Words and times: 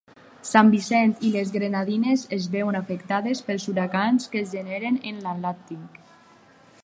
San 0.51 0.69
Vincent 0.75 1.11
i 1.27 1.33
les 1.35 1.51
Grenadines 1.57 2.23
es 2.37 2.47
veuen 2.55 2.79
afectades 2.79 3.43
pels 3.49 3.67
huracans 3.73 4.29
que 4.33 4.43
es 4.45 4.53
generen 4.57 4.97
en 5.13 5.19
l'Atlàntic. 5.27 6.01